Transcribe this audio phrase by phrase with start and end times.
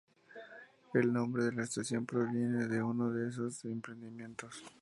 [0.95, 4.63] El nombre de la estación proviene de uno de esos emprendimientos.